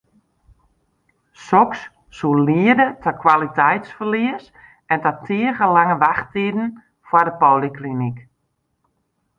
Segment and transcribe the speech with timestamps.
[1.47, 1.79] Soks
[2.19, 4.43] soe liede ta kwaliteitsferlies
[4.91, 6.67] en ta tige lange wachttiden
[7.07, 8.17] foar de polyklinyk.